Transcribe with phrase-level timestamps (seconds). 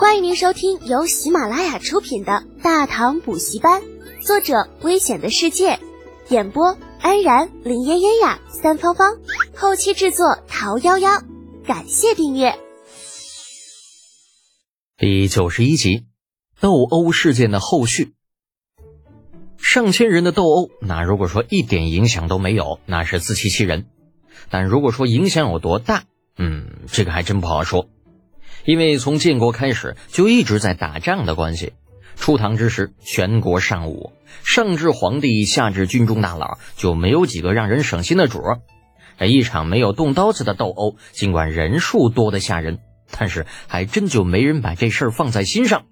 [0.00, 3.82] 欢迎您收听由喜马拉雅出品的《大唐补习班》，
[4.26, 5.78] 作者：危险的世界，
[6.30, 9.18] 演播：安然、林嫣嫣呀、三芳芳，
[9.54, 11.22] 后期制作：桃夭夭。
[11.66, 12.58] 感谢订阅。
[14.96, 16.06] 第九十一集，
[16.58, 18.14] 斗殴事件的后续。
[19.58, 23.82] 上千人的斗殴，那如果说一点影响都没有，那是自欺欺人；
[24.48, 26.04] 但如果说影响有多大，
[26.38, 27.90] 嗯，这个还真不好说。
[28.64, 31.72] 因为从建国开始就一直在打仗的关系，
[32.16, 34.12] 初唐之时全国尚武，
[34.44, 38.60] 上至皇帝，下至军中大佬，就没有几个让人省心的主儿。
[39.18, 42.78] 这一场没有动刀子的斗殴，尽管人数多得吓人，
[43.10, 45.84] 但是还真就没人把这事儿放在心上。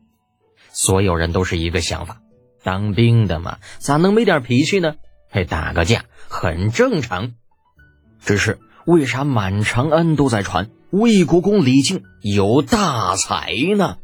[0.70, 2.20] 所有人都是一个想法：
[2.62, 4.95] 当兵的嘛，咋能没点脾气呢？
[5.30, 7.34] 还打个架很正常。
[8.24, 10.70] 只是为啥满长安都在传？
[10.91, 13.98] 魏国公李靖有大才呢，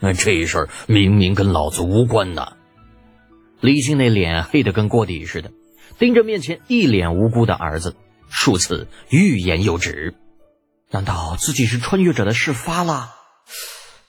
[0.00, 2.56] 那这事儿明明跟老子无关呐！
[3.60, 5.50] 李靖那脸黑得跟锅底似的，
[5.98, 7.96] 盯着面前一脸无辜的儿子，
[8.30, 10.14] 数次欲言又止。
[10.90, 13.12] 难道自己是穿越者的事发了？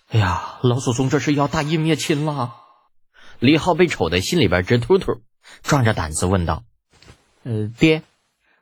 [0.10, 2.54] 哎呀，老祖宗这是要大义灭亲了！
[3.40, 5.22] 李浩被瞅得心里边直突突，
[5.62, 6.64] 壮着胆子问道
[7.44, 8.02] ：“呃，爹，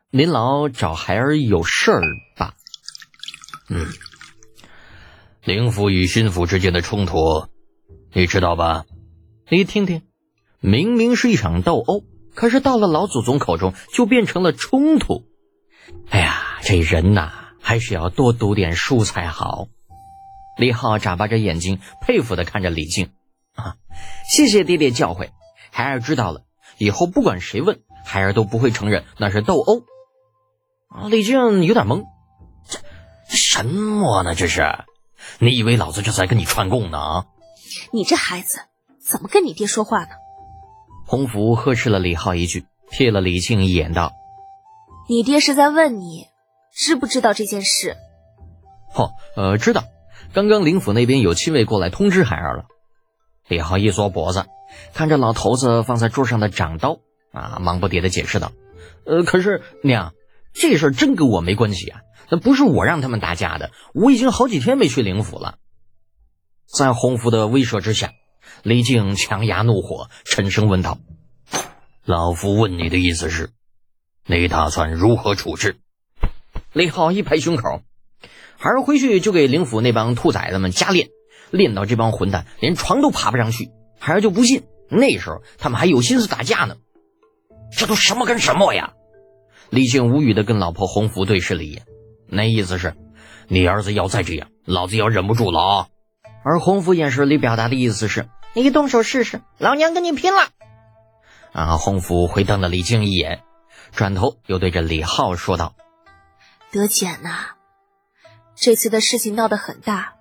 [0.09, 2.01] 您老找孩儿有事儿
[2.35, 2.55] 吧？”
[3.67, 3.87] 嗯，
[5.43, 7.47] 灵府与巡抚之间的冲突，
[8.13, 8.85] 你知道吧？
[9.49, 10.03] 你听听，
[10.59, 12.03] 明明是一场斗殴，
[12.35, 15.25] 可是到了老祖宗口中就变成了冲突。
[16.09, 19.67] 哎呀，这人呐，还是要多读点书才好。
[20.57, 23.09] 李浩眨巴着眼睛，佩服的看着李靖
[23.55, 23.77] 啊，
[24.29, 25.29] 谢谢爹爹教诲，
[25.71, 26.43] 孩儿知道了，
[26.77, 29.79] 以后不管谁问，孩儿都不会承认那是斗殴。
[30.87, 32.05] 啊，李靖有点懵。
[33.55, 34.35] 什么呢？
[34.35, 34.63] 这是？
[35.39, 37.25] 你以为老子这在跟你串供呢啊？
[37.93, 38.59] 你这孩子
[38.99, 40.09] 怎么跟你爹说话呢？
[41.07, 44.11] 洪福呵斥了李浩一句，瞥了李靖一眼，道
[45.07, 46.25] ：“你爹是在问你
[46.73, 47.95] 知不知道这件事
[48.93, 49.85] ？”“哦，呃，知道。
[50.33, 52.65] 刚刚灵府那边有亲卫过来通知孩儿了。”
[53.47, 54.45] 李浩一缩脖子，
[54.93, 56.97] 看着老头子放在桌上的掌刀，
[57.31, 58.51] 啊，忙不迭的解释道
[59.07, 60.13] ：“呃，可是娘，
[60.53, 65.57] 这事儿真跟我没关系啊。”那不是我让他们打架的，我已经好几天没去灵府了。
[66.65, 68.13] 在洪福的威慑之下，
[68.63, 70.97] 李靖强压怒火，沉声问道
[72.03, 73.51] ：“老夫问你的意思是，
[74.25, 75.77] 你打算如何处置？”
[76.73, 77.81] 李浩一拍胸口
[78.57, 81.09] ：“孩儿回去就给灵府那帮兔崽子们加练，
[81.51, 83.69] 练到这帮混蛋连床都爬不上去，
[83.99, 86.77] 孩儿就不信那时候他们还有心思打架呢。”
[87.77, 88.93] 这都什么跟什么呀？
[89.69, 91.85] 李靖无语的跟老婆洪福对视了一眼。
[92.27, 92.95] 那意思是，
[93.47, 95.87] 你儿子要再这样，老子要忍不住了啊！
[96.43, 100.49] 而洪福眼神里表达的意思是，你动手试试，老娘跟你拼了！
[101.53, 101.77] 啊！
[101.77, 103.43] 洪福回瞪了李靖一眼，
[103.91, 105.75] 转头又对着李浩说道
[106.71, 107.55] ：“德简呐，
[108.55, 110.15] 这次的事情闹得很大，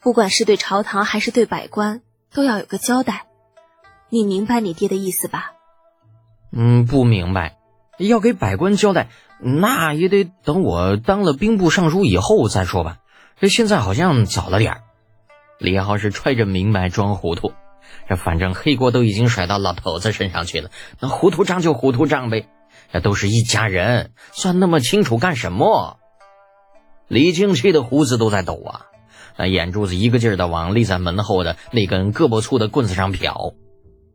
[0.00, 2.02] 不管是对朝堂还是对百官，
[2.32, 3.26] 都要有个交代。
[4.10, 5.52] 你明白你爹的意思吧？”
[6.52, 7.56] 嗯，不明白。
[7.98, 9.08] 要给百官交代。
[9.42, 12.98] 那也得等我当了兵部尚书以后再说吧，
[13.40, 14.82] 这现在好像早了点儿。
[15.58, 17.52] 李浩是揣着明白装糊涂，
[18.08, 20.70] 这反正黑锅都已经甩到老头子身上去了，
[21.00, 22.48] 那糊涂账就糊涂账呗，
[22.92, 25.98] 这都是一家人，算那么清楚干什么？
[27.08, 28.86] 李靖气的胡子都在抖啊，
[29.36, 33.54] 那眼珠子一个劲儿的往立在门后的那根胳膊粗的棍子上瞟，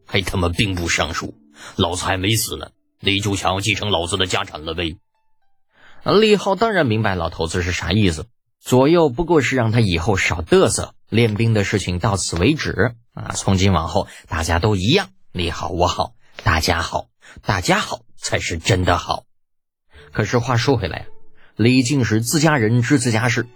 [0.05, 1.35] 还他妈兵部尚书，
[1.75, 2.69] 老子还没死呢，
[2.99, 4.97] 你就想要继承老子的家产了呗？
[6.13, 8.27] 李浩当然明白老头子是啥意思，
[8.59, 13.31] 左右不过是让他以后少嘚瑟，练兵的事情到此为止啊！
[13.35, 17.07] 从今往后大家都一样，你好我好，大家好，
[17.41, 19.23] 大家好才是真的好。
[20.11, 21.07] 可是话说回来，
[21.55, 23.47] 李靖是自家人知自家事，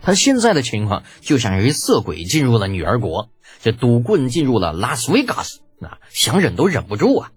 [0.00, 3.28] 他现在的情况就像一色鬼进入了女儿国，
[3.60, 7.32] 这赌棍进入了拉斯维加斯，啊，想忍都忍不住啊！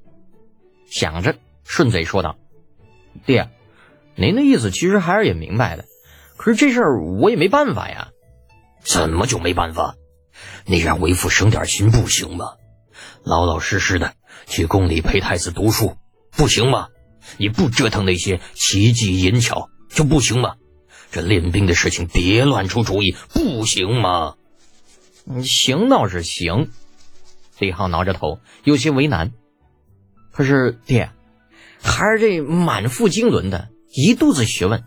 [0.89, 1.35] 想着，
[1.65, 2.37] 顺嘴说道
[3.27, 3.49] ：“爹。”
[4.15, 5.85] 您的意思其实孩儿也明白的，
[6.37, 8.09] 可是这事儿我也没办法呀。
[8.83, 9.95] 怎么就没办法？
[10.65, 12.53] 你让为父省点心不行吗？
[13.23, 14.13] 老老实实的
[14.47, 15.95] 去宫里陪太子读书
[16.31, 16.87] 不行吗？
[17.37, 20.55] 你不折腾那些奇技淫巧就不行吗？
[21.11, 24.35] 这练兵的事情别乱出主意不行吗？
[25.43, 26.69] 行倒是行。
[27.59, 29.31] 李浩挠着头，有些为难。
[30.31, 31.11] 可是爹，
[31.83, 33.69] 孩儿这满腹经纶的。
[33.93, 34.83] 一肚子学问，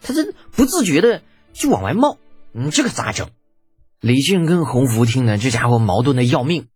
[0.00, 1.22] 他这不自觉的
[1.52, 2.18] 就往外冒，
[2.52, 3.30] 你这可咋整？
[4.00, 6.66] 李靖跟洪福听的，这家伙矛盾的要命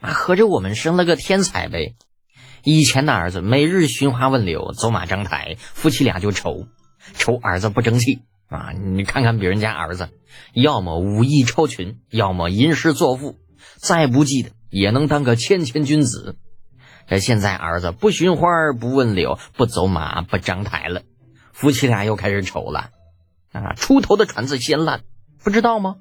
[0.00, 0.12] 啊！
[0.12, 1.94] 合着我们生了个天才呗？
[2.62, 6.66] 以前的儿子每日寻花问柳，走马张台，夫妻俩就愁，
[7.14, 8.72] 愁儿子不争气啊！
[8.72, 10.10] 你看看别人家儿子，
[10.52, 13.38] 要么武艺超群，要么吟诗作赋，
[13.76, 16.36] 再不济的也能当个谦谦君子。
[17.06, 18.48] 这现在儿子不寻花
[18.78, 21.02] 不问柳，不走马不张台了，
[21.54, 22.90] 夫妻俩又开始愁了
[23.52, 23.74] 啊！
[23.74, 25.04] 出头的船子先烂，
[25.42, 25.96] 不知道吗？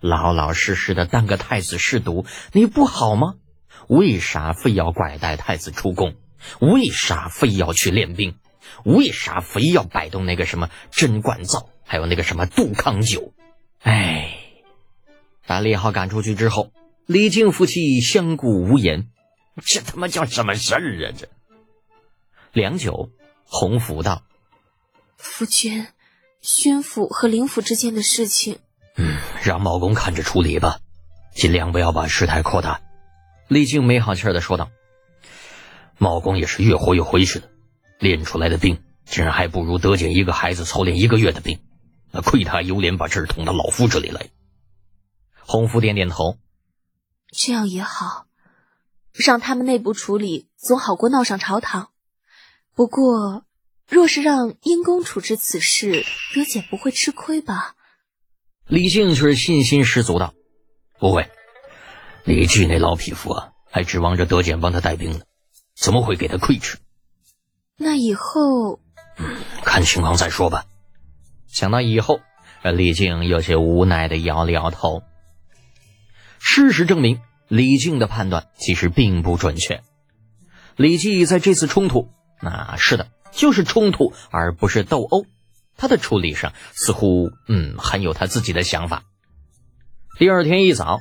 [0.00, 3.34] 老老实实的当个太子侍读，你不好吗？
[3.88, 6.14] 为啥非要拐带太子出宫？
[6.60, 8.36] 为啥非要去练兵？
[8.84, 13.32] 为啥非要摆动那个什么贞观造，还有那个什么杜康酒？
[13.82, 14.38] 哎，
[15.48, 16.70] 把李浩赶出去之后，
[17.06, 19.08] 李靖夫妻相顾无言。
[19.64, 21.12] 这他妈叫什么事儿啊？
[21.16, 21.28] 这
[22.52, 23.10] 良久，
[23.44, 24.22] 洪福道
[25.16, 25.86] ：“夫君，
[26.40, 28.58] 宣府和灵府之间的事情，
[28.96, 30.80] 嗯，让茂公看着处理吧，
[31.34, 32.80] 尽量不要把事态扩大。”
[33.48, 34.70] 李靖没好气儿的说道
[35.98, 37.48] ：“茂公也是越活越回去了，
[37.98, 41.60] 练出来的兵，竟然还不如德简一个孩子操练一个月的兵，
[42.10, 44.30] 那亏他有脸把这儿捅到老夫这里来。”
[45.46, 46.38] 洪福点点头
[47.30, 48.26] ：“这样也好。”
[49.14, 51.88] 让他们内部处理，总好过闹上朝堂。
[52.74, 53.45] 不过，
[53.88, 56.04] 若是让殷公处置此事，
[56.34, 57.74] 德姐不会吃亏吧？
[58.66, 60.34] 李靖却是信心十足道
[60.98, 61.30] ：“不会，
[62.24, 65.20] 李治那老匹夫啊，还指望着德简帮他带兵呢，
[65.76, 66.78] 怎么会给他亏吃？
[67.76, 68.80] 那以后……
[69.18, 70.64] 嗯，看情况再说吧。”
[71.46, 72.20] 想到以后，
[72.62, 75.02] 李靖有些无奈的摇了摇头。
[76.38, 77.20] 事实证明。
[77.48, 79.84] 李靖的判断其实并不准确。
[80.74, 82.10] 李绩在这次冲突，
[82.42, 85.26] 那是的，就是冲突，而不是斗殴。
[85.76, 89.02] 他的处理上似乎，嗯，很有他自己的想法。
[90.18, 91.00] 第二天一早，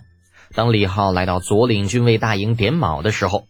[0.54, 3.48] 当李浩来到左领军卫大营点卯的时候，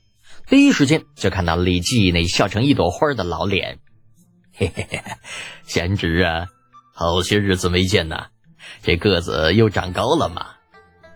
[0.48, 3.80] 第一时间就看到李绩那笑成一朵花的老脸。
[4.54, 5.02] 嘿嘿嘿，
[5.66, 6.46] 贤侄啊，
[6.94, 8.28] 好些日子没见呐，
[8.84, 10.52] 这个子又长高了嘛。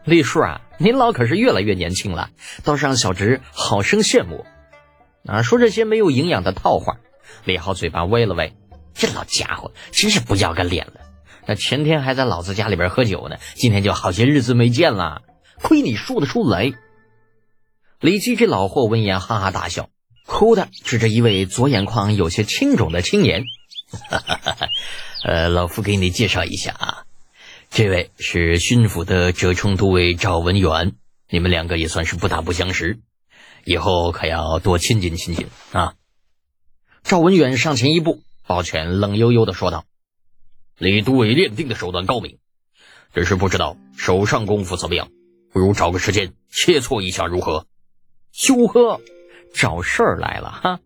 [0.06, 2.32] 李叔啊，您老可是越来越年轻了，
[2.64, 4.46] 倒是让小侄好生羡慕。
[5.28, 6.98] 啊，说这些没有营养的套话，
[7.46, 8.54] 李浩嘴巴歪了歪，
[8.94, 10.94] 这老家伙真是不要个脸了。
[11.48, 15.24] 那前天还在老子家里边喝酒呢，今天就好些日子没见了，
[15.62, 16.74] 亏你说得出来。
[18.00, 19.90] 李记这老货闻言哈哈大笑，
[20.26, 23.44] 忽的指着一位左眼眶有些青肿的青年，
[24.10, 24.68] 哈哈哈哈
[25.24, 27.04] 呃，老夫给你介绍一下啊。
[27.72, 30.94] 这位是巡抚的折冲都尉赵文远，
[31.30, 33.00] 你们两个也算是不打不相识，
[33.64, 35.94] 以后可要多亲近亲近啊！
[37.04, 39.86] 赵文远上前一步，抱拳冷悠悠的说道
[40.78, 42.38] ：“李都尉练兵的手段高明，
[43.14, 45.10] 只是不知道手上功夫怎么样，
[45.52, 47.66] 不如找个时间切磋一下如何？”
[48.48, 49.02] 哟呵，
[49.54, 50.80] 找事儿来了哈！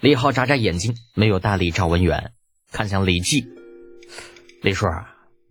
[0.00, 2.32] 李浩眨眨眼睛，没有搭理赵文远，
[2.72, 3.46] 看向李记，
[4.62, 4.86] 李叔。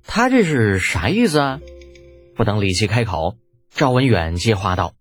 [0.03, 1.59] 他这是啥意思啊？
[2.35, 3.37] 不等李琦开口，
[3.69, 4.95] 赵文远接话道：“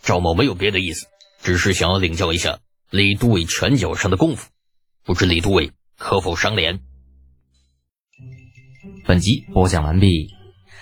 [0.00, 1.06] 赵某没有别的意思，
[1.42, 4.50] 只是想要领教一下李都尉拳脚上的功夫，
[5.04, 6.80] 不知李都尉可否赏脸？”
[9.04, 10.30] 本集播讲完毕，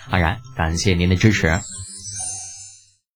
[0.09, 1.59] 安然感谢您的支持。